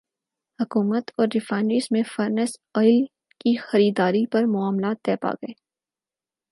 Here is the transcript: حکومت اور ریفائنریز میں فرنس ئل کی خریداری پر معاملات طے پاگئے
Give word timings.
حکومت 0.59 1.11
اور 1.17 1.27
ریفائنریز 1.33 1.87
میں 1.91 2.01
فرنس 2.15 2.57
ئل 2.75 3.03
کی 3.41 3.55
خریداری 3.57 4.25
پر 4.31 4.45
معاملات 4.45 4.97
طے 5.05 5.15
پاگئے 5.15 5.53